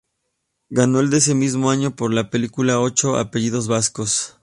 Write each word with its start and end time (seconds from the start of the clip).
Ganó 0.71 0.99
el 0.99 1.11
de 1.11 1.17
ese 1.19 1.35
mismo 1.35 1.69
año 1.69 1.95
por 1.95 2.11
la 2.11 2.31
película 2.31 2.79
"Ocho 2.79 3.17
apellidos 3.17 3.67
vascos". 3.67 4.35